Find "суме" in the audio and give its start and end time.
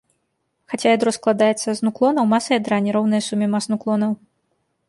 3.27-3.47